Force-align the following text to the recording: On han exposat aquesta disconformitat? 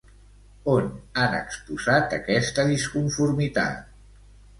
On 0.75 0.85
han 1.23 1.35
exposat 1.39 2.15
aquesta 2.17 2.65
disconformitat? 2.71 3.93